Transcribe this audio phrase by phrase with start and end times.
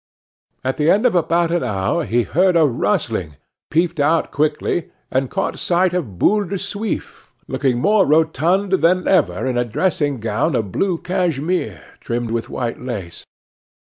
[0.63, 3.35] At the end of about an hour he heard a rustling,
[3.69, 9.45] peeped out quickly, and caught sight of Boule de Suif, looking more rotund than ever
[9.45, 13.27] in a dressing gown of blue cashmere trimmed with white lace.